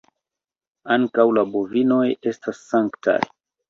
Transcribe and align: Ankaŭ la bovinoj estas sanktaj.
Ankaŭ 0.95 1.27
la 1.41 1.45
bovinoj 1.53 2.03
estas 2.35 2.67
sanktaj. 2.75 3.21